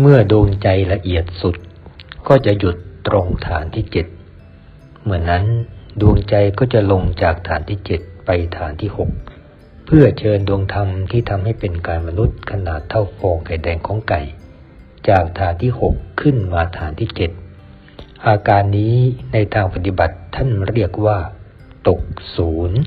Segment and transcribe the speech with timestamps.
[0.00, 1.56] เมื่อดวงใจละเอียดสุด
[2.28, 2.76] ก็จะหยุด
[3.08, 4.06] ตรงฐานที่เจ็ด
[5.02, 5.44] เมื่อนั้น
[6.00, 9.10] ดวงใจก็จะลงจากฐานที่เจ็ดไปฐานที่หก
[9.86, 14.20] เพื่อเชิญดวงธรรมที่ทำให้เป็นกายมนุษย์ขนาดเท่าฟองไข่แดงของไก่
[15.08, 17.30] จากฐานที่หกขึ้นมาฐานที่เจ็ด
[18.26, 18.96] อาการนี้
[19.32, 21.18] ในทางปฏิบัติท่านเรียกว่า
[21.88, 22.00] ตก
[22.36, 22.80] ศูนย์